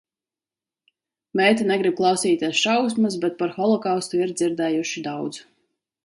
Meita 1.41 1.67
negrib 1.71 1.97
klausīties 1.99 2.61
šausmas, 2.61 3.17
bet 3.25 3.35
par 3.41 3.53
holokaustu 3.57 4.23
ir 4.25 4.33
dzirdējuši 4.41 5.05
daudz. 5.09 5.43